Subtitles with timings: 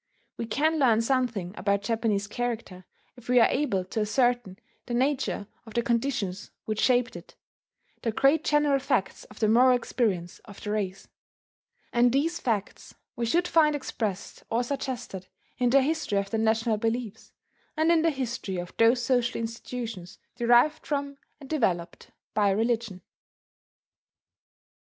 [0.35, 5.45] We can learn something about Japanese character if we are able to ascertain the nature
[5.63, 7.35] of the conditions which shaped it,
[8.01, 11.07] the great general facts of the moral experience of the race.
[11.93, 15.27] And these facts we should find expressed or suggested
[15.59, 17.31] in the history of the national beliefs,
[17.77, 23.03] and in the history of those social institutions derived from and developed by religion.